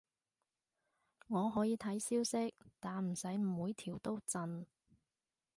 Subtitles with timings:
[1.27, 4.65] 我可以睇消息，但唔使每條都震